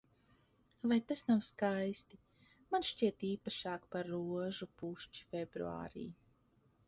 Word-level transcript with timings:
Vai 0.91 0.95
tas 1.09 1.19
nav 1.31 1.41
skaisti? 1.47 2.19
Man 2.71 2.87
šķiet, 2.89 3.25
īpašāk 3.35 3.85
par 3.97 4.09
rožu 4.15 4.69
pušķi 4.81 5.27
februārī. 5.35 6.07